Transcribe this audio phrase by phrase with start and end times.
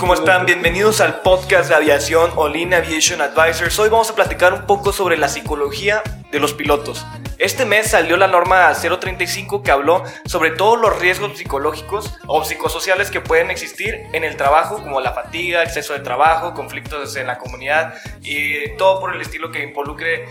[0.00, 0.46] ¿Cómo están?
[0.46, 3.78] Bienvenidos al podcast de aviación Olin Aviation Advisors.
[3.78, 7.04] Hoy vamos a platicar un poco sobre la psicología de los pilotos.
[7.36, 13.10] Este mes salió la norma 035 que habló sobre todos los riesgos psicológicos o psicosociales
[13.10, 17.36] que pueden existir en el trabajo, como la fatiga, exceso de trabajo, conflictos en la
[17.36, 20.24] comunidad y todo por el estilo que involucre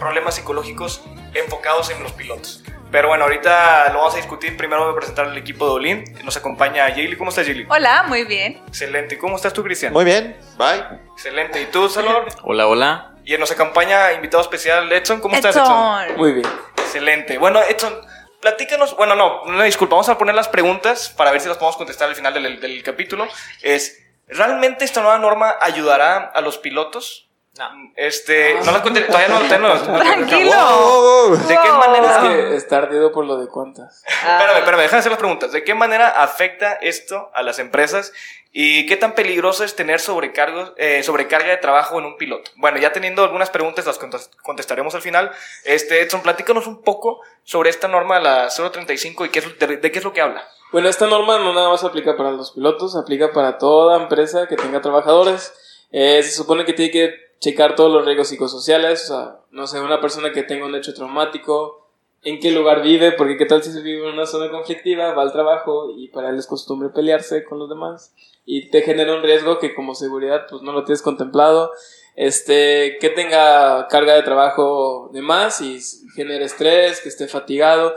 [0.00, 1.00] problemas psicológicos
[1.32, 2.64] enfocados en los pilotos.
[2.92, 4.54] Pero bueno, ahorita lo vamos a discutir.
[4.54, 6.04] Primero voy a presentar al equipo de Olin.
[6.24, 7.16] Nos acompaña Jaylee.
[7.16, 7.66] ¿Cómo estás, Jaylee?
[7.70, 8.62] Hola, muy bien.
[8.68, 9.16] Excelente.
[9.16, 9.94] ¿Cómo estás tú, Cristian?
[9.94, 10.84] Muy bien, bye.
[11.14, 11.62] Excelente.
[11.62, 12.26] ¿Y tú, Salor?
[12.42, 13.14] Hola, hola.
[13.24, 15.20] Y nos acompaña invitado especial Edson.
[15.20, 16.16] ¿Cómo estás, Edson?
[16.18, 16.46] Muy bien.
[16.76, 17.38] Excelente.
[17.38, 17.94] Bueno, Edson,
[18.40, 18.94] platícanos.
[18.94, 19.94] Bueno, no, una disculpa.
[19.94, 22.82] Vamos a poner las preguntas para ver si las podemos contestar al final del, del
[22.82, 23.26] capítulo.
[23.62, 27.30] Es, ¿realmente esta nueva norma ayudará a los pilotos?
[27.58, 27.68] No.
[27.96, 31.36] Este, no las conté, todavía no, todavía no, no- Tranquilo.
[31.36, 32.16] ¿De qué manera?
[32.16, 34.02] Es que está ardido por lo de cuentas.
[34.06, 35.52] Espérame, espérame, déjame hacer las preguntas.
[35.52, 38.12] ¿De qué manera afecta esto a las empresas
[38.52, 42.50] y qué tan peligroso es tener sobrecargos, eh, sobrecarga de trabajo en un piloto?
[42.56, 45.30] Bueno, ya teniendo algunas preguntas, las contes- contestaremos al final.
[45.64, 49.92] Este, Edson, platícanos un poco sobre esta norma, la 035, y qué es, de, de
[49.92, 50.42] qué es lo que habla.
[50.72, 54.56] Bueno, esta norma no nada más aplica para los pilotos, aplica para toda empresa que
[54.56, 55.52] tenga trabajadores.
[55.90, 59.80] Eh, se supone que tiene que checar todos los riesgos psicosociales, o sea, no sé,
[59.80, 61.88] una persona que tenga un hecho traumático,
[62.22, 65.22] en qué lugar vive, porque qué tal si se vive en una zona conflictiva, va
[65.22, 68.14] al trabajo y para él es costumbre pelearse con los demás
[68.46, 71.72] y te genera un riesgo que como seguridad pues no lo tienes contemplado.
[72.14, 75.80] Este, que tenga carga de trabajo de más y
[76.14, 77.94] genere estrés, que esté fatigado.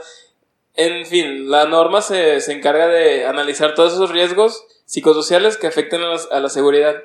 [0.74, 6.02] En fin, la norma se, se encarga de analizar todos esos riesgos psicosociales que afectan
[6.02, 6.96] a, las- a la seguridad.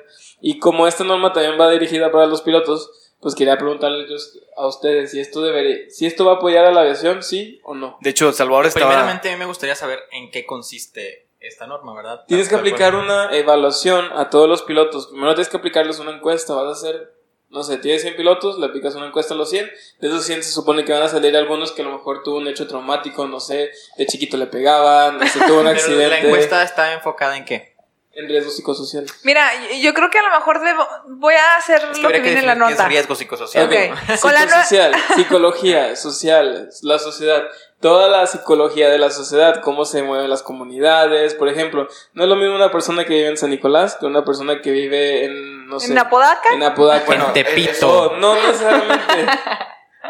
[0.42, 5.12] Y como esta norma también va dirigida para los pilotos, pues quería preguntarles a ustedes
[5.12, 7.96] si esto debería, si esto va a apoyar a la aviación, sí o no.
[8.00, 8.88] De hecho, Salvador estaba...
[8.90, 12.24] Primeramente, a mí me gustaría saber en qué consiste esta norma, ¿verdad?
[12.26, 15.06] Tienes que aplicar una evaluación a todos los pilotos.
[15.08, 16.54] Primero tienes que aplicarles una encuesta.
[16.54, 17.14] Vas a hacer,
[17.50, 19.70] no sé, tienes 100 pilotos, le aplicas una encuesta a los 100.
[20.00, 22.38] De esos 100 se supone que van a salir algunos que a lo mejor tuvo
[22.38, 26.08] un hecho traumático, no sé, de chiquito le pegaban, no sé, tuvo un Pero accidente.
[26.08, 27.71] la encuesta está enfocada en qué?
[28.14, 29.10] En riesgos psicosociales.
[29.22, 29.48] Mira,
[29.80, 32.40] yo- creo que a lo mejor debo, voy a hacer Es lo que habría viene
[32.40, 32.72] en la nota.
[32.82, 33.64] Es riesgo psicosocial.
[33.66, 33.72] Ok.
[34.08, 34.20] ¿no?
[34.20, 37.42] Con la nue- Psicosocial, psicología, social, la sociedad,
[37.80, 42.28] toda la psicología de la sociedad, cómo se mueven las comunidades, por ejemplo, no es
[42.28, 45.66] lo mismo una persona que vive en San Nicolás que una persona que vive en,
[45.66, 46.52] no sé, ¿En Apodaca?
[46.52, 47.06] en Apodaca.
[47.06, 47.88] Bueno, En Tepito.
[48.12, 49.26] Oh, no necesariamente.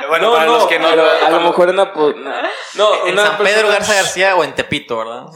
[0.08, 0.88] Bueno, no, para no, los que no...
[0.88, 2.12] pero a lo mejor en Apo...
[2.16, 2.32] No,
[2.74, 5.26] no, En una San Pedro persona- Garza García o en Tepito, ¿verdad?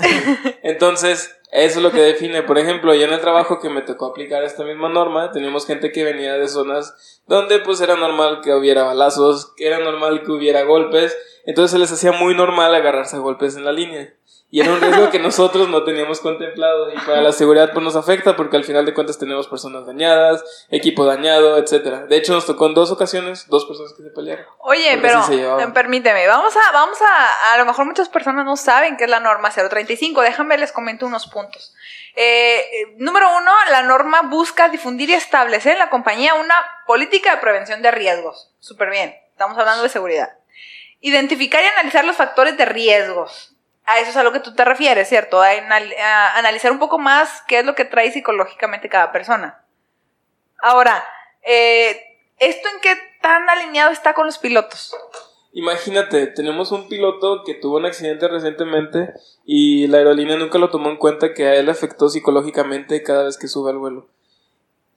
[0.62, 2.42] Entonces, eso es lo que define.
[2.42, 5.92] Por ejemplo, yo en el trabajo que me tocó aplicar esta misma norma, teníamos gente
[5.92, 10.32] que venía de zonas donde pues era normal que hubiera balazos, que era normal que
[10.32, 14.12] hubiera golpes, entonces se les hacía muy normal agarrarse a golpes en la línea.
[14.48, 17.96] Y era un riesgo que nosotros no teníamos contemplado y para la seguridad pues nos
[17.96, 22.06] afecta porque al final de cuentas tenemos personas dañadas, equipo dañado, etcétera.
[22.06, 24.46] De hecho nos tocó en dos ocasiones dos personas que se pelearon.
[24.60, 28.96] Oye, pero eh, permíteme, vamos a, vamos a, a lo mejor muchas personas no saben
[28.96, 31.74] qué es la norma 035, déjame les comento unos puntos.
[32.14, 36.54] Eh, eh, número uno, la norma busca difundir y establecer en la compañía una
[36.86, 38.54] política de prevención de riesgos.
[38.58, 40.38] Súper bien, estamos hablando de seguridad.
[41.00, 43.55] Identificar y analizar los factores de riesgos.
[43.86, 45.40] A eso es a lo que tú te refieres, ¿cierto?
[45.40, 49.64] A, anal- a analizar un poco más qué es lo que trae psicológicamente cada persona.
[50.60, 51.04] Ahora,
[51.42, 52.00] eh,
[52.38, 54.94] ¿esto en qué tan alineado está con los pilotos?
[55.52, 60.90] Imagínate, tenemos un piloto que tuvo un accidente recientemente y la aerolínea nunca lo tomó
[60.90, 64.08] en cuenta que a él le afectó psicológicamente cada vez que sube al vuelo.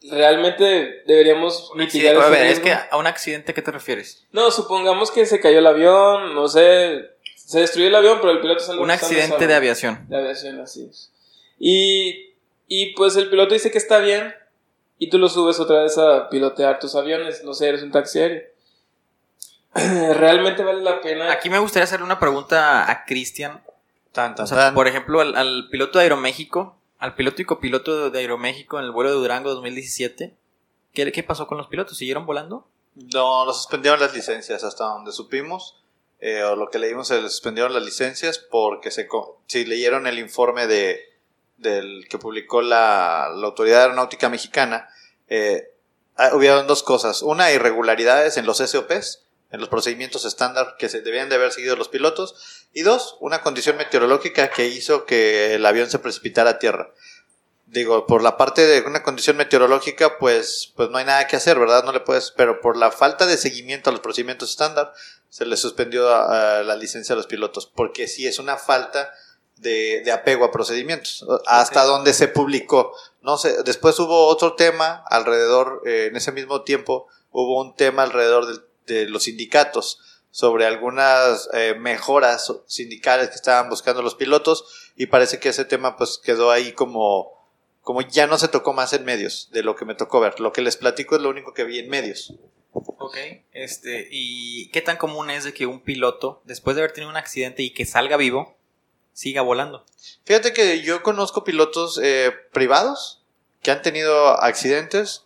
[0.09, 4.25] Realmente deberíamos mitigar accidente- a ver, es que a un accidente, ¿qué te refieres?
[4.31, 7.09] No, supongamos que se cayó el avión, no sé,
[7.49, 10.05] se destruyó el avión, pero el piloto salió Un accidente de aviación.
[10.07, 11.11] De aviación, así es.
[11.57, 12.35] Y,
[12.67, 14.35] y pues el piloto dice que está bien
[14.99, 18.19] y tú lo subes otra vez a pilotear tus aviones, no sé, eres un taxi
[18.19, 18.43] aéreo.
[19.73, 21.31] ¿Realmente vale la pena?
[21.31, 23.63] Aquí me gustaría hacerle una pregunta a Cristian.
[24.37, 28.77] O sea, por ejemplo, al, al piloto de Aeroméxico, al piloto y copiloto de Aeroméxico
[28.77, 30.35] en el vuelo de Durango 2017,
[30.93, 31.97] ¿qué, qué pasó con los pilotos?
[31.97, 32.67] ¿Siguieron volando?
[32.93, 35.78] No, lo suspendieron las licencias hasta donde supimos.
[36.19, 39.07] Eh, o lo que leímos, se suspendieron las licencias porque se,
[39.47, 41.01] si leyeron el informe de,
[41.57, 44.89] del que publicó la, la Autoridad Aeronáutica Mexicana,
[45.27, 45.71] eh,
[46.15, 47.21] ah, hubieron dos cosas.
[47.21, 51.75] Una, irregularidades en los SOPs, en los procedimientos estándar que se debían de haber seguido
[51.75, 52.67] los pilotos.
[52.73, 56.93] Y dos, una condición meteorológica que hizo que el avión se precipitara a tierra.
[57.65, 61.59] Digo, por la parte de una condición meteorológica, pues, pues no hay nada que hacer,
[61.59, 61.83] ¿verdad?
[61.83, 64.91] No le puedes, pero por la falta de seguimiento a los procedimientos estándar,
[65.29, 69.11] se les suspendió a- a la licencia a los pilotos, porque sí es una falta
[69.57, 72.93] de, de apego a procedimientos, hasta donde se publicó.
[73.21, 78.03] No sé, después hubo otro tema alrededor, eh, en ese mismo tiempo, hubo un tema
[78.03, 78.47] alrededor
[78.87, 79.99] de, los sindicatos
[80.31, 85.95] sobre algunas eh, mejoras sindicales que estaban buscando los pilotos y parece que ese tema
[85.95, 87.37] pues quedó ahí como
[87.81, 90.39] como ya no se tocó más en medios de lo que me tocó ver.
[90.39, 92.33] Lo que les platico es lo único que vi en medios.
[92.71, 93.17] Ok.
[93.53, 97.17] Este, ¿y qué tan común es de que un piloto, después de haber tenido un
[97.17, 98.55] accidente y que salga vivo,
[99.13, 99.85] siga volando?
[100.25, 103.23] Fíjate que yo conozco pilotos eh, privados
[103.61, 105.25] que han tenido accidentes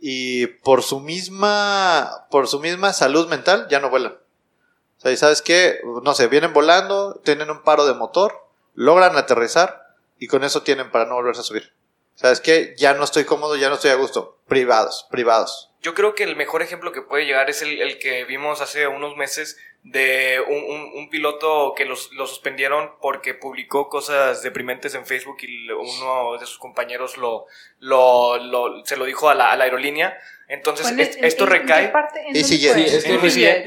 [0.00, 4.12] y por su misma por su misma salud mental ya no vuelan.
[4.12, 5.78] O sea, ¿y sabes qué?
[6.02, 10.90] No sé, vienen volando, tienen un paro de motor, logran aterrizar y con eso tienen
[10.90, 11.72] para no volverse a subir.
[12.16, 12.74] ¿Sabes qué?
[12.76, 14.38] Ya no estoy cómodo, ya no estoy a gusto.
[14.48, 15.67] Privados, privados.
[15.80, 18.86] Yo creo que el mejor ejemplo que puede llegar es el, el que vimos hace
[18.88, 24.94] unos meses de un, un- un piloto que los, lo suspendieron porque publicó cosas deprimentes
[24.96, 27.46] en Facebook y uno de sus compañeros lo,
[27.78, 30.18] lo, lo- se lo dijo a la, a la aerolínea.
[30.48, 31.88] Entonces, ¿en- esto en- en recae...
[31.88, 32.20] parte?
[32.20, 32.74] ¿En Y dónde si fue?
[32.74, 33.20] Sí, es que En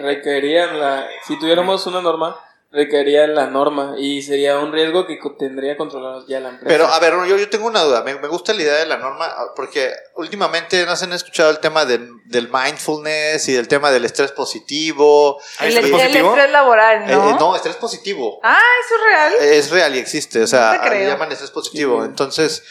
[0.04, 1.08] requería, en la...
[1.26, 2.38] Si tuviéramos una norma,
[2.74, 6.68] requería en la norma y sería un riesgo que tendría controlado ya la empresa.
[6.70, 8.02] Pero, a ver, yo, yo tengo una duda.
[8.04, 11.50] Me, me gusta la idea de la norma ah, porque últimamente no se han escuchado
[11.50, 15.40] el tema del, del mindfulness y del tema del estrés positivo.
[15.60, 16.30] ¿Hay El, estrés el positivo?
[16.30, 17.30] estrés laboral, Eh, ¿no?
[17.32, 18.40] eh, no, estrés positivo.
[18.42, 19.54] Ah, eso es real.
[19.54, 22.02] Es real y existe, o sea, No le llaman estrés positivo.
[22.02, 22.06] Sí.
[22.08, 22.64] Entonces,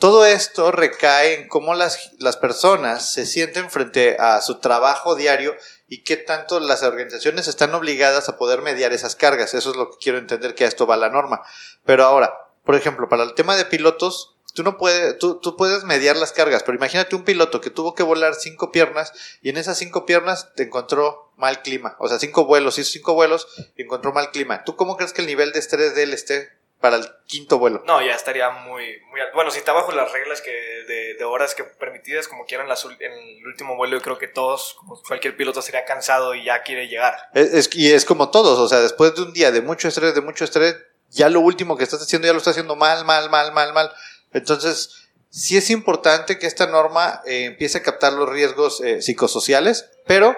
[0.00, 5.54] todo esto recae en cómo las, las personas se sienten frente a su trabajo diario
[5.88, 9.54] y qué tanto las organizaciones están obligadas a poder mediar esas cargas.
[9.54, 11.42] Eso es lo que quiero entender que a esto va la norma.
[11.84, 12.32] Pero ahora,
[12.64, 16.62] por ejemplo, para el tema de pilotos, tú no puedes, tú, puedes mediar las cargas,
[16.62, 20.54] pero imagínate un piloto que tuvo que volar cinco piernas y en esas cinco piernas
[20.54, 21.96] te encontró mal clima.
[21.98, 23.46] O sea, cinco vuelos, hizo cinco vuelos
[23.76, 24.64] y encontró mal clima.
[24.64, 26.50] ¿Tú cómo crees que el nivel de estrés de él esté
[26.84, 27.82] para el quinto vuelo?
[27.86, 29.34] No, ya estaría muy, muy alto.
[29.34, 32.84] Bueno, si está bajo las reglas que de, de horas que permitidas, como quieran las,
[32.84, 36.62] en el último vuelo, yo creo que todos, como cualquier piloto, sería cansado y ya
[36.62, 37.16] quiere llegar.
[37.32, 40.14] Es, es- y es como todos, o sea, después de un día de mucho estrés,
[40.14, 40.76] de mucho estrés,
[41.08, 43.90] ya lo último que estás haciendo ya lo estás haciendo mal, mal, mal, mal, mal.
[44.34, 49.88] Entonces, sí es importante que esta norma eh, empiece a captar los riesgos eh, psicosociales,
[50.06, 50.36] pero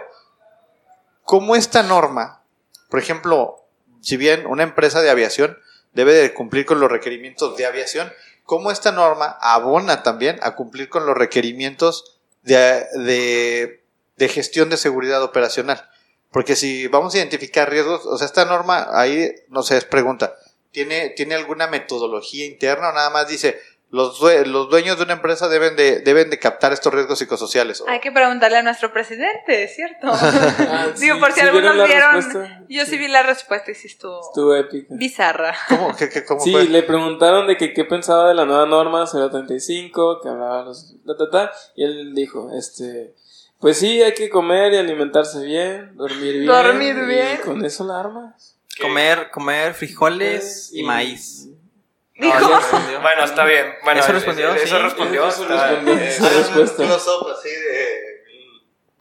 [1.25, 2.45] como esta norma,
[2.89, 3.65] por ejemplo,
[4.01, 5.59] si bien una empresa de aviación
[5.97, 8.13] debe de cumplir con los requerimientos de aviación,
[8.45, 13.81] como esta norma abona también a cumplir con los requerimientos de,
[14.17, 15.89] de, gestión de seguridad operacional.
[16.31, 20.37] Porque si vamos a identificar riesgos, o sea, esta norma ahí, no sé, es pregunta,
[20.71, 23.59] ¿tiene, ¿tiene alguna metodología interna o nada más dice,
[23.91, 27.83] los, due- los dueños de una empresa deben de, deben de captar estos riesgos psicosociales?
[27.87, 30.09] Hay que preguntarle a nuestro presidente, ¿es cierto?
[30.11, 32.67] Ah, Digo, sí, por si ¿sí algunos vieron?
[32.69, 34.95] Yo sí vi la respuesta y sí estuvo Estuvo épica.
[34.97, 35.55] bizarra.
[35.69, 36.65] ¿Cómo, qué- qué- cómo Sí, fue?
[36.65, 41.17] le preguntaron de que qué pensaba de la nueva norma 035, que hablaba los ta,
[41.17, 43.15] ta, ta, y él dijo, este,
[43.61, 46.47] pues sí, hay que comer y alimentarse bien, dormir bien.
[46.47, 47.39] Dormir y bien.
[47.45, 48.59] con eso la armas.
[48.83, 51.49] Comer, comer frijoles y maíz.
[52.19, 52.49] No, Dijo.
[52.51, 53.01] ya respondió.
[53.01, 53.75] Bueno, está bien.
[53.85, 54.55] Bueno, ¿Eso respondió?
[54.55, 54.83] Eso, Sí.
[54.83, 55.29] respondió.
[55.29, 55.95] Eso respondió.
[55.95, 56.83] eh, Esa respuesta.
[56.83, 58.17] Un close-up así de-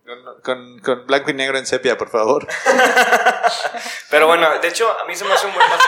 [0.05, 2.47] con, con- con blanco y negro en sepia, por favor.
[4.09, 5.83] Pero bueno, de hecho, a mí se me hace un buen paso.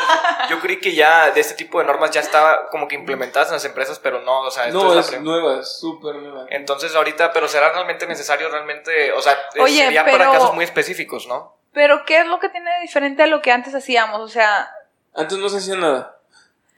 [0.49, 3.53] Yo creí que ya de este tipo de normas ya estaba como que implementadas en
[3.55, 6.45] las empresas, pero no, o sea, esto No, es es nueva, es súper nueva.
[6.49, 10.53] Entonces ahorita, pero será realmente necesario, realmente, o sea, eh, Oye, sería para pero- casos
[10.53, 11.55] muy específicos, ¿no?
[11.73, 14.19] Pero, ¿qué es lo que tiene de diferente a lo que antes hacíamos?
[14.21, 14.71] O sea,
[15.15, 16.16] Antes no se hacía nada.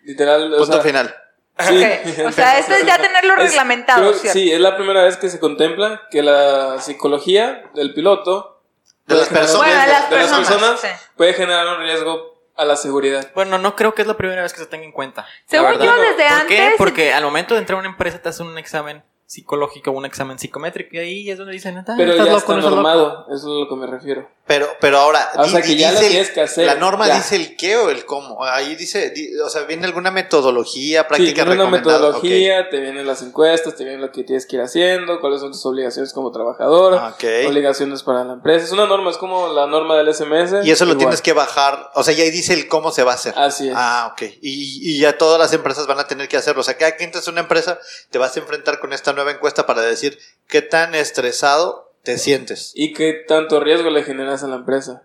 [0.09, 1.15] Literal, o Punto sea, final.
[1.59, 1.83] sí.
[2.21, 2.27] ok.
[2.27, 4.39] O sea, esto es ya tenerlo Es- reglamentado, creo- ¿cierto?
[4.39, 8.61] Sí, es la primera vez que se contempla que la psicología del piloto
[9.05, 9.67] De las puede generar- personas.
[9.67, 10.87] Bueno, de las de las personas, sí.
[11.15, 13.29] puede generar un riesgo a la seguridad.
[13.35, 15.25] Bueno, no creo que es la primera vez que se tenga en cuenta.
[15.45, 16.59] Según yo, desde ¿Por qué?
[16.59, 20.05] antes- Porque al momento de entrar a una empresa te hacen un examen psicológico, un
[20.05, 22.71] examen psicométrico, y ahí es donde dicen, ah, Pero estás ya loco, está no estás
[22.71, 22.81] loco".
[22.83, 24.27] normado, eso es a lo que me refiero.
[24.47, 27.17] Pero, pero ahora, O di- sea, que ya lo tienes que hacer, la norma ya.
[27.17, 28.43] dice el qué o el cómo.
[28.43, 31.97] Ahí dice, di- o sea, viene alguna metodología, Sí, práctica tiene una recomendada.
[31.99, 35.51] metodología, te vienen las encuestas, te vienen lo que tienes que ir haciendo, cuáles son
[35.51, 37.03] tus obligaciones como trabajador, Ok.
[37.19, 37.23] Ok.
[37.49, 38.65] obligaciones para la empresa.
[38.65, 40.65] Es una norma, es como la norma del SMS.
[40.65, 40.97] Y eso lo igual.
[40.97, 43.35] tienes que bajar, o sea, ya ahí dice el cómo se va a hacer.
[43.37, 43.75] Así es.
[43.77, 44.23] Ah, ok.
[44.41, 46.61] Y, y ya todas las empresas van a tener que hacerlo.
[46.61, 47.77] O sea, cada que entres a una empresa,
[48.09, 52.71] te vas a enfrentar con esta nueva encuesta para decir qué tan estresado te sientes.
[52.75, 55.03] Y qué tanto riesgo le generas a la empresa.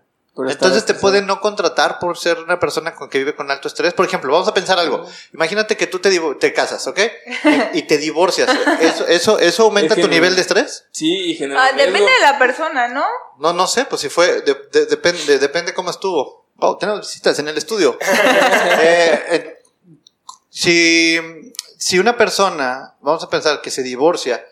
[0.49, 3.93] Entonces te pueden no contratar por ser una persona con que vive con alto estrés.
[3.93, 5.05] Por ejemplo, vamos a pensar algo.
[5.33, 6.99] Imagínate que tú te, te casas, ¿ok?
[7.73, 8.49] Y, y te divorcias.
[8.81, 10.13] ¿Eso, eso, ¿Eso aumenta Es que tu no.
[10.13, 10.87] nivel de estrés?
[10.91, 13.05] Sí, y genera Ah, depende de la persona, ¿no?
[13.39, 16.47] No, no sé, pues si fue, de- de- depende, depende cómo estuvo.
[16.57, 17.97] Oh, tenemos visitas en el estudio.
[18.81, 19.57] Eh, eh,
[20.49, 21.17] si,
[21.77, 24.45] si una persona, vamos a pensar que se divorcia,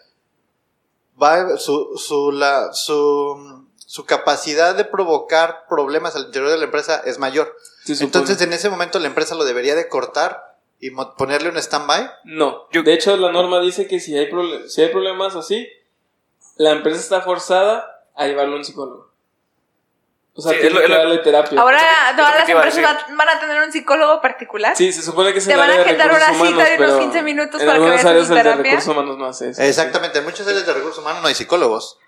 [1.22, 7.02] va, su, su, la, su, su capacidad de provocar problemas al interior de la empresa
[7.06, 7.56] es mayor.
[7.88, 12.10] Entonces en ese momento la empresa lo debería de cortar y ponerle un stand-by.
[12.26, 12.68] No.
[12.72, 14.30] Yo- De hecho, la norma dice que si hay,
[14.68, 15.68] si hay problemas así,
[16.58, 19.13] la empresa está forzada a llevarlo a un psicólogo.
[20.36, 21.62] O sea, Sí, tiene que darle terapia.
[21.62, 21.80] Ahora
[22.16, 24.76] todas las empresas van, a tener un psicólogo particular.
[24.76, 27.24] Sí, se supone que es Te van a agendar una cita de unos pero 15
[27.24, 28.64] minutos en para que algunas vayas a áreas tu el de terapia.
[28.64, 29.62] recursos humanos no hace eso.
[29.62, 32.00] Exactamente, en muchas áreas de recursos humanos no hay psicólogos.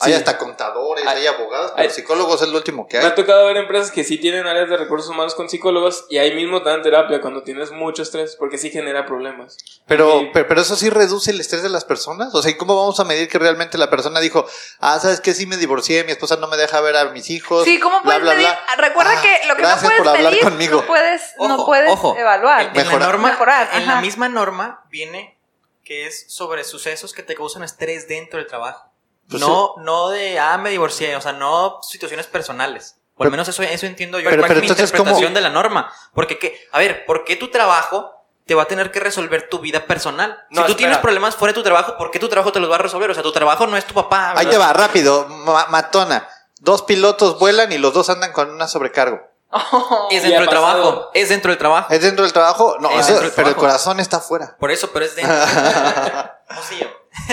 [0.00, 0.18] Hay Sí.
[0.18, 3.10] hasta contadores, Hay- hay, abogados, pero hay- psicólogos es lo último que Me hay.
[3.10, 6.34] ha tocado ver empresas que sí tienen áreas de recursos humanos con psicólogos y ahí
[6.34, 9.56] mismo te dan terapia cuando tienes mucho estrés porque sí genera problemas.
[9.86, 12.34] Pero, Y- pero, pero eso sí reduce el estrés de las personas.
[12.34, 14.44] O sea, ¿y cómo vamos a medir que realmente la persona dijo,
[14.80, 15.32] ah, ¿sabes qué?
[15.32, 17.64] Sí me divorcié, mi esposa no me deja ver a mis hijos.
[17.64, 18.48] Sí, ¿cómo bla, puedes bla, medir?
[18.48, 18.76] bla"?
[18.88, 20.80] Recuerda Ah, que lo que no puedes por medir, conmigo.
[20.80, 22.16] no puedes, no puedes ojo.
[22.18, 22.62] evaluar.
[22.62, 23.08] En, en la Mejorar.
[23.10, 25.38] norma, Mejorar, en la misma norma viene
[25.84, 28.90] que es sobre sucesos que te causan estrés dentro del trabajo.
[29.28, 32.96] Pues no, no de, ah, me divorcié, o sea, no situaciones personales.
[33.16, 34.28] O al Pero- menos eso, eso entiendo yo.
[34.28, 35.02] pero- ¿Cuál pero es mi entonces, ¿cómo?
[35.10, 35.92] interpretación de la norma?
[36.14, 36.60] Porque, ¿qué?
[36.72, 38.10] a ver, ¿por qué tu trabajo
[38.46, 40.30] te va a tener que resolver tu vida personal?
[40.50, 40.76] No, si tú espera.
[40.76, 43.10] tienes problemas fuera de tu trabajo, ¿por qué tu trabajo te los va a resolver?
[43.10, 44.34] O sea, tu trabajo no es tu papá.
[44.36, 46.28] Ahí te va, rápido, ma- matona.
[46.60, 49.20] Dos pilotos vuelan y los dos andan con una sobrecargo.
[50.10, 51.10] Es dentro del trabajo.
[51.14, 51.92] Es dentro del trabajo.
[51.92, 52.76] ¿Es dentro del trabajo?
[52.80, 54.56] No, Es eso- dentro del pero el corazón está afuera.
[54.58, 55.34] Por eso, pero es dentro.
[55.34, 56.86] no sé yo.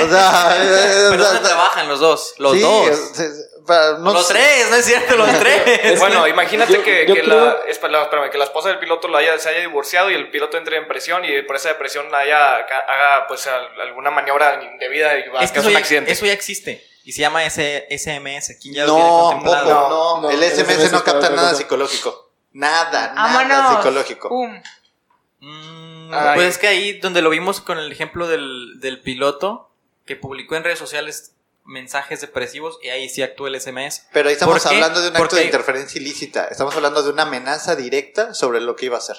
[0.04, 2.36] O sea, eh, Pero o sea, ¿dónde trabajan los dos?
[2.38, 3.12] Los sí, dos.
[3.66, 4.34] para- no los sé.
[4.34, 6.00] tres, no es cierto, los tres.
[6.00, 9.08] Bueno, imagínate yo- que, yo que creo- la, espera, espérame, que la esposa del piloto
[9.08, 12.14] lo haya, se haya divorciado y el piloto entre en presión y por esa depresión
[12.14, 16.12] haya, haga pues al- alguna maniobra indebida y va a Es que un ya, accidente.
[16.12, 16.86] eso ya existe.
[17.04, 18.58] Y se llama S SMS.
[18.62, 19.90] ¿Quién ya lo tiene No, poco, contemplado?
[19.90, 21.56] no, No, El el SMS SMS no capta nada cosa.
[21.56, 22.32] psicológico.
[22.54, 24.30] Nada, nada psicológico.
[25.40, 29.71] Mm, pues es que ahí donde lo vimos con el ejemplo del, del piloto
[30.12, 31.32] que publicó en redes sociales
[31.64, 34.08] mensajes depresivos y ahí sí actúa el SMS.
[34.12, 36.48] Pero ahí estamos hablando de un acto Porque- de interferencia ilícita.
[36.50, 39.16] Estamos hablando de una amenaza directa sobre lo que iba a hacer.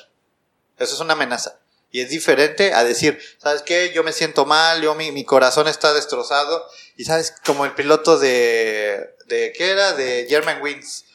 [0.79, 1.61] Eso es una amenaza.
[1.91, 3.93] Y es diferente a decir, ¿sabes qué?
[3.95, 6.67] Yo me siento mal, yo mi, mi corazón está destrozado.
[6.99, 9.93] Y sabes, como el piloto de, de ¿qué era?
[9.95, 11.07] De German Wings.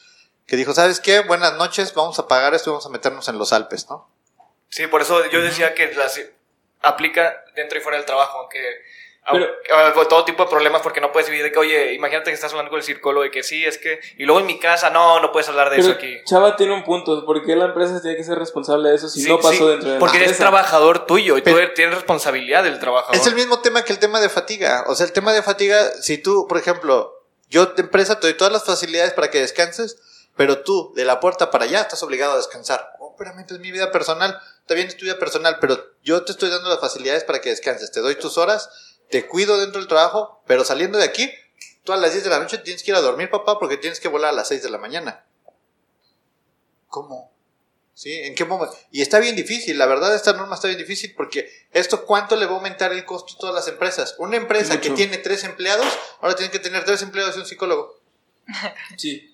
[0.46, 1.20] Que dijo, ¿sabes qué?
[1.20, 4.10] Buenas noches, vamos a pagar esto y vamos a meternos en los Alpes, ¿no?
[4.70, 6.18] Sí, por eso yo decía que las,
[6.80, 8.58] aplica dentro y fuera del trabajo, aunque
[9.30, 9.46] Pero-
[9.86, 12.50] aunque- todo tipo de problemas porque no puedes vivir de que, oye, imagínate que estás
[12.52, 15.20] hablando con el psicólogo y que sí, es que, y luego en mi casa, no,
[15.20, 16.24] no puedes hablar de eso Pero aquí.
[16.24, 19.28] Chava tiene un punto, porque la empresa tiene que ser responsable de eso si Sí,
[19.28, 20.44] no pasó sí, dentro de la Porque eres empresa.
[20.50, 23.14] trabajador tuyo y tú Pero- eres- tienes responsabilidad del trabajador.
[23.16, 24.84] Es el mismo tema que el tema de fatiga.
[24.88, 27.14] O sea, el tema de fatiga, si tú, por ejemplo,
[27.50, 29.98] yo de empresa te doy todas las facilidades para que descanses,
[30.36, 32.92] pero tú, de la puerta para allá, estás obligado a descansar.
[33.00, 34.38] Oh, espérame, es mi vida personal.
[34.68, 37.90] Bien, es tu vida personal, pero yo te estoy dando las facilidades para que descanses.
[37.90, 38.68] Te doy tus horas,
[39.10, 41.30] te cuido dentro del trabajo, pero saliendo de aquí,
[41.84, 44.00] tú a las 10 de la noche tienes que ir a dormir, papá, porque tienes
[44.00, 45.24] que volar a las 6 de la mañana.
[46.88, 47.32] ¿Cómo?
[47.94, 48.12] ¿Sí?
[48.12, 48.76] ¿En qué momento?
[48.92, 52.46] Y está bien difícil, la verdad esta norma está bien difícil porque esto cuánto le
[52.46, 54.14] va a aumentar el costo a todas las empresas.
[54.18, 54.90] Una empresa Mucho.
[54.90, 55.86] que tiene tres empleados,
[56.20, 57.98] ahora tiene que tener tres empleados y un psicólogo.
[58.96, 59.27] Sí.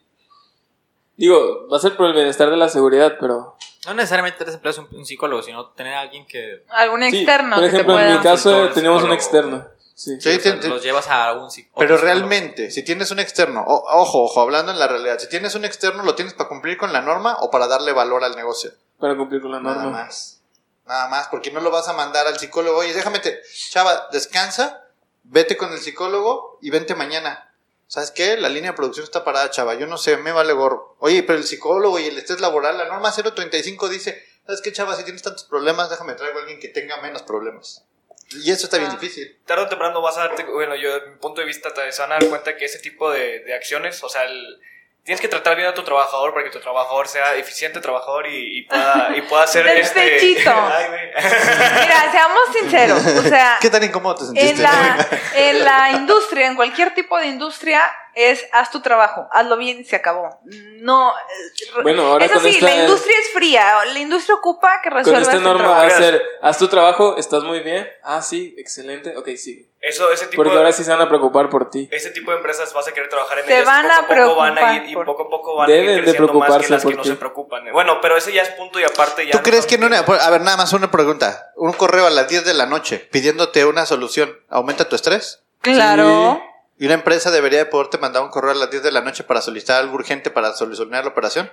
[1.16, 3.56] Digo, va a ser por el bienestar de la seguridad, pero...
[3.86, 7.56] No necesariamente tres empleados un, un psicólogo, sino tener a alguien que Algún Sí, externo
[7.56, 8.16] por que te ejemplo, en pueda...
[8.18, 9.68] mi caso teníamos un externo.
[9.94, 10.20] Sí.
[10.20, 11.78] Sí, o sea, te- te- los llevas a un psicólogo.
[11.78, 15.54] pero realmente, si tienes un externo, o- ojo, ojo, hablando en la realidad, si tienes
[15.54, 18.72] un externo, ¿lo tienes para cumplir con la norma o para darle valor al negocio?
[18.98, 19.90] Para cumplir con la Nada norma.
[20.04, 20.40] más.
[20.86, 22.78] Nada más, porque no lo vas a mandar al psicólogo.
[22.78, 23.40] Oye, déjame, te,
[23.70, 24.82] chava, descansa,
[25.22, 27.53] vete con el psicólogo y vente mañana.
[27.94, 28.36] ¿Sabes qué?
[28.36, 29.74] La línea de producción está parada, chava.
[29.74, 30.96] Yo no sé, me vale gorro.
[30.98, 34.96] Oye, pero el psicólogo y el estrés laboral, la norma 035 dice, ¿sabes qué, chava?
[34.96, 37.84] Si tienes tantos problemas, déjame traigo a alguien que tenga menos problemas.
[38.32, 38.94] Y eso está bien Ah.
[38.98, 39.38] difícil.
[39.46, 42.02] tarde o temprano vas a darte, bueno, yo, de mi punto de vista, te se
[42.02, 44.58] van a dar cuenta que ese tipo de, de acciones, o sea, el-
[45.04, 48.58] tienes que tratar bien a tu trabajador para que tu trabajador sea eficiente trabajador y,
[48.58, 50.00] y pueda, y pueda ser Del este...
[50.00, 50.50] pechito.
[50.54, 50.86] Ay.
[50.90, 53.06] Mira, seamos sinceros.
[53.18, 54.50] O sea, ¿Qué tan incómodo te sentiste?
[54.52, 57.82] en la, en la industria, en cualquier tipo de industria,
[58.14, 60.38] es haz tu trabajo, hazlo bien y se acabó.
[60.44, 61.12] No.
[61.12, 63.74] eh, Bueno, ahora Eso con sí, esta- la industria es fría.
[63.92, 65.80] La industria ocupa que Con resuelvas esta el norma trabajo.
[65.80, 66.12] va a trabajo.
[66.18, 67.88] ser, haz tu trabajo, estás muy bien.
[68.02, 69.16] Ah, sí, excelente.
[69.16, 69.68] Ok, sí.
[69.86, 70.58] Eso, ese tipo Porque de...
[70.58, 71.88] ahora sí se van a preocupar por ti.
[71.92, 73.66] Ese tipo de empresas vas a querer trabajar en Se ellas.
[73.66, 75.90] van poco a poco van a ir preocupar y poco a poco van a Deben
[75.90, 77.08] ir de creciendo más que preocuparse las que por no ti.
[77.10, 77.72] se preocupan.
[77.72, 79.32] Bueno, pero ese ya es punto y aparte ya.
[79.32, 79.98] ¿Tú no crees que en una...
[79.98, 81.50] A ver, nada más una pregunta.
[81.56, 85.42] Un correo a las 10 de la noche pidiéndote una solución, ¿aumenta tu estrés?
[85.60, 86.40] Claro.
[86.78, 89.22] ¿Y una empresa debería de poderte mandar un correo a las 10 de la noche
[89.22, 91.52] para solicitar algo urgente para solucionar la operación?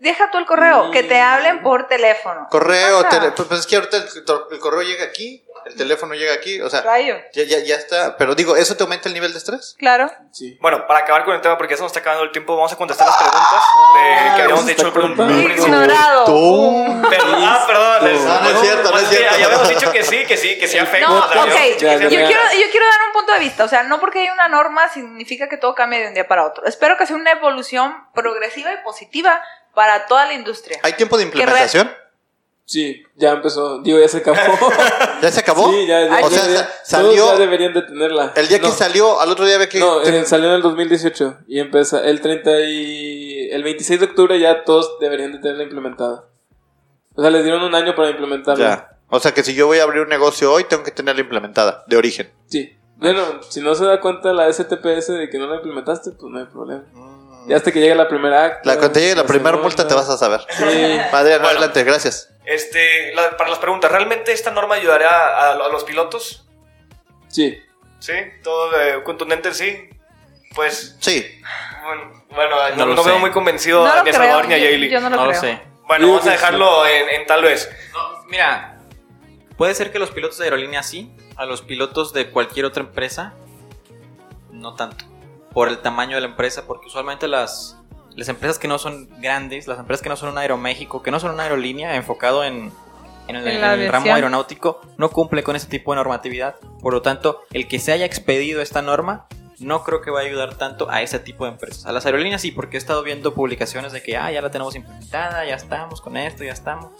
[0.00, 2.46] Deja tú el correo, que te hablen por teléfono.
[2.50, 4.04] Correo, tele- pues, pues es que ahorita el,
[4.52, 7.16] el correo llega aquí, el teléfono llega aquí, o sea, Rayo.
[7.32, 8.16] ya, ya, ya está.
[8.16, 9.74] Pero digo, ¿eso te aumenta el nivel de estrés?
[9.78, 10.10] Claro.
[10.32, 10.58] Sí.
[10.60, 12.72] Bueno, para acabar con el tema, porque ya se nos está acabando el tiempo, vamos
[12.72, 13.62] a contestar las preguntas
[13.94, 15.26] de- que habíamos prin- cortando.
[15.26, 15.64] principio.
[15.64, 16.24] Ignorado.
[16.24, 17.02] Tú.
[17.10, 18.04] Pero- ah, perdón.
[18.12, 19.36] les- No, no es cierto, no es cierto.
[19.38, 21.08] Ya habíamos dicho que sí, que sí, que sí afecta.
[21.08, 21.26] No, ok.
[21.80, 23.64] Yo quiero, yo quiero dar un punto de vista.
[23.64, 26.44] O sea, no porque hay una norma significa que todo cambie de un día para
[26.46, 26.64] otro.
[26.66, 29.42] Espero que sea una evolución progresiva y positiva
[29.74, 30.78] para toda la industria.
[30.82, 31.94] ¿Hay tiempo de implementación?
[32.70, 33.80] Sí, ya empezó.
[33.80, 34.36] Digo, ya se acabó.
[35.22, 35.70] ¿Ya se acabó?
[35.72, 36.20] Sí, ya, ya.
[36.26, 38.32] o sea, ya- sa- todos salió ya deberían de tenerla.
[38.36, 39.78] el día que salió, al otro día ve que...
[39.80, 44.38] No, eh, salió en el 2018 y empieza el 30 y el 26 de octubre
[44.38, 46.26] ya todos deberían de tenerla implementada.
[47.14, 48.64] O sea, les dieron un año para implementarla.
[48.68, 48.98] Ya.
[49.08, 51.84] O sea que si yo voy a abrir un negocio hoy, tengo que tenerla implementada,
[51.86, 52.30] de origen.
[52.48, 52.76] Sí.
[52.96, 56.38] Bueno, si no se da cuenta la STPS de que no la implementaste, pues no
[56.38, 56.84] hay problema.
[57.48, 58.60] Y hasta que llegue la primera acta.
[58.68, 60.42] La, cuando te llegue la primera multa te vas a saber.
[60.50, 60.64] Sí.
[60.64, 61.46] Adrián, Bueno.
[61.48, 62.28] adelante, gracias.
[62.48, 66.48] Este, la- para las preguntas, ¿realmente esta norma ayudará a, a los pilotos?
[67.28, 67.58] Sí.
[67.98, 68.14] ¿Sí?
[68.42, 69.90] ¿Todo eh, contundente sí?
[70.54, 71.40] Pues, Sí.
[71.84, 74.12] bueno, bueno, no, No veo muy convencido No a ni a.
[74.14, 74.70] Salvador ni a yo-.
[74.86, 75.40] Yo no lo No lo creo.
[75.42, 75.60] sé.
[75.86, 77.68] Bueno, Yo vamos a dejarlo en, en tal vez.
[77.92, 78.78] No, mira,
[79.56, 83.34] puede ser que los pilotos de aerolínea sí, a los pilotos de cualquier otra empresa,
[84.50, 85.04] no tanto.
[85.52, 87.77] Por el tamaño de la empresa, porque usualmente las,
[88.18, 91.20] las empresas que no son grandes, las empresas que no son un Aeroméxico, que no
[91.20, 92.72] son una aerolínea enfocado en,
[93.28, 96.56] en el, En ramo aeronáutico, no cumple con ese tipo de normatividad.
[96.82, 99.26] Por lo tanto, el que se haya expedido esta norma
[99.60, 101.86] no creo que va a ayudar tanto a ese tipo de empresas.
[101.86, 104.74] A las aerolíneas sí, porque he estado viendo publicaciones de que ah, ya la tenemos
[104.74, 106.90] implementada, ya estamos con esto, ya estamos.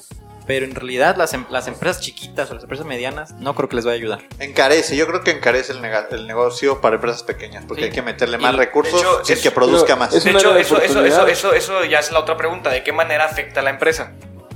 [0.49, 3.77] Pero en realidad las, em- las empresas chiquitas o las empresas medianas no creo que
[3.77, 4.21] les vaya a ayudar.
[4.41, 7.89] Encarece, yo creo que encarece el, nega- el negocio para empresas pequeñas, porque Sí.
[7.89, 10.15] hay que meterle más recursos hecho, sin es- que produzca más.
[10.15, 12.71] es De hecho, eso, eso, eso, eso, eso ya es la otra pregunta.
[12.71, 14.13] ¿De qué manera afecta a la empresa?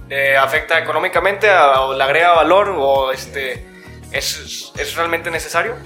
[0.08, 3.64] Eh, ¿Afecta económicamente a- o le agrega valor o este
[4.12, 5.76] es, es realmente necesario?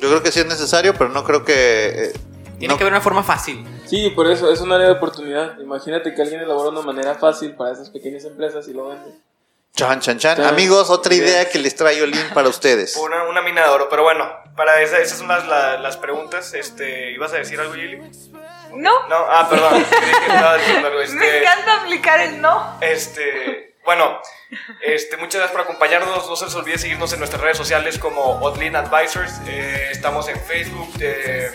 [0.00, 1.52] Yo creo que sí es necesario, pero no creo que...
[1.54, 2.12] eh,
[2.58, 3.64] Tiene no- que haber una forma fácil.
[3.92, 5.58] Sí, por eso es un área de oportunidad.
[5.60, 9.10] Imagínate que alguien elabora una manera fácil para esas pequeñas empresas y lo vende.
[9.76, 10.40] Chan, chan, chan.
[10.44, 12.96] Amigos, otra idea que les traigo link para ustedes.
[12.96, 13.88] Una, una mina de oro.
[13.90, 16.54] Pero bueno, para esa- esas son las, la- las preguntas.
[16.54, 17.98] Este, ¿Ibas a decir algo, Yeli?
[18.74, 19.08] No.
[19.08, 19.74] No, ah, perdón.
[20.28, 20.96] Algo.
[20.98, 22.78] Me Este, encanta aplicar el no.
[22.80, 24.18] Este, bueno,
[24.80, 26.26] este, muchas gracias por acompañarnos.
[26.30, 29.32] No se les olvide seguirnos en nuestras redes sociales como Odlin Advisors.
[29.46, 31.50] Eh, estamos en Facebook, eh,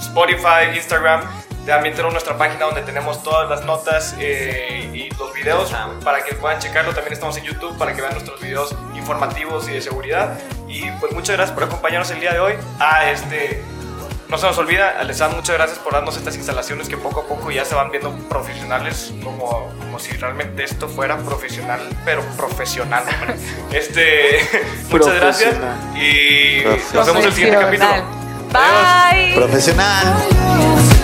[0.00, 1.22] Spotify, Instagram.
[1.66, 5.70] También tenemos nuestra página donde tenemos todas las notas eh, y los videos
[6.02, 6.94] para que puedan checarlo.
[6.94, 10.38] También estamos en YouTube para que vean nuestros videos informativos y de seguridad.
[10.66, 12.54] Y pues muchas gracias por acompañarnos el día de hoy.
[12.78, 13.62] Ah, este,
[14.28, 17.50] no se nos olvida, Alessandro, muchas gracias por darnos estas instalaciones que poco a poco
[17.50, 23.04] ya se van viendo profesionales, como, como si realmente esto fuera profesional, pero profesional.
[23.72, 24.40] Este,
[24.90, 25.54] muchas gracias
[25.94, 26.62] y
[26.94, 28.17] nos vemos en el siguiente capítulo.
[28.52, 29.32] Bye.
[29.34, 30.97] Profesional.